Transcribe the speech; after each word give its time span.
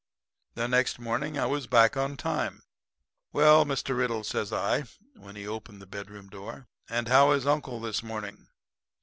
"The 0.55 0.67
next 0.67 0.97
morning 0.97 1.37
I 1.37 1.45
was 1.45 1.67
back 1.67 1.95
on 1.95 2.17
time. 2.17 2.63
'Well, 3.31 3.65
Mr. 3.65 3.95
Riddle,' 3.95 4.23
says 4.23 4.51
I, 4.51 4.85
when 5.15 5.35
he 5.35 5.47
opened 5.47 5.79
the 5.79 5.85
bedroom 5.85 6.27
door, 6.27 6.65
'and 6.89 7.07
how 7.07 7.33
is 7.33 7.45
uncle 7.45 7.79
this 7.79 8.01
morning?' 8.01 8.47